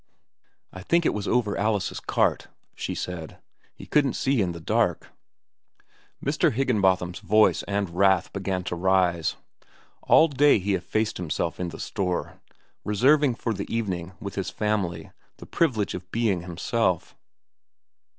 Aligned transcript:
"I 0.73 0.81
think 0.81 1.05
it 1.05 1.13
was 1.13 1.27
over 1.27 1.55
Alice's 1.55 1.99
cart," 1.99 2.47
she 2.73 2.95
said. 2.95 3.37
"He 3.75 3.85
couldn't 3.85 4.15
see 4.15 4.39
it 4.41 4.43
in 4.43 4.51
the 4.51 4.59
dark." 4.59 5.09
Mr. 6.25 6.51
Higginbotham's 6.51 7.19
voice 7.19 7.61
and 7.67 7.87
wrath 7.91 8.33
began 8.33 8.63
to 8.63 8.75
rise. 8.75 9.35
All 10.01 10.27
day 10.27 10.57
he 10.57 10.73
effaced 10.73 11.17
himself 11.17 11.59
in 11.59 11.69
the 11.69 11.79
store, 11.79 12.39
reserving 12.83 13.35
for 13.35 13.53
the 13.53 13.71
evening, 13.71 14.13
with 14.19 14.33
his 14.33 14.49
family, 14.49 15.11
the 15.37 15.45
privilege 15.45 15.93
of 15.93 16.09
being 16.09 16.41
himself. 16.41 17.15